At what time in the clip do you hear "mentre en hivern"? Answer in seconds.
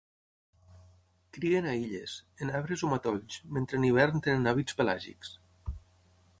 3.59-4.27